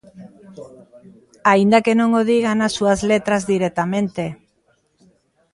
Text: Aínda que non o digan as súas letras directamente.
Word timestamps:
Aínda 1.51 1.83
que 1.85 1.93
non 1.99 2.09
o 2.19 2.21
digan 2.31 2.57
as 2.67 2.73
súas 2.77 2.99
letras 3.11 3.41
directamente. 3.53 4.23